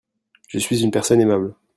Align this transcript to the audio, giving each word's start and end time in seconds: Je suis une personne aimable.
Je 0.47 0.57
suis 0.57 0.81
une 0.83 0.89
personne 0.89 1.21
aimable. 1.21 1.53